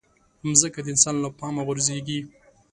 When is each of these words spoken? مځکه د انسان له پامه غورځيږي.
مځکه 0.47 0.79
د 0.83 0.87
انسان 0.93 1.15
له 1.23 1.29
پامه 1.39 1.61
غورځيږي. 1.67 2.19